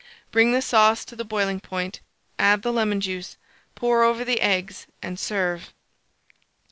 [0.31, 1.99] Bring the sauce to the boiling point,
[2.39, 3.37] add the lemon juice,
[3.75, 5.75] pour over the eggs, and serve.